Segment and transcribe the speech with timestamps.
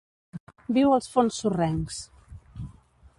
[0.77, 1.99] Viu als fons sorrencs.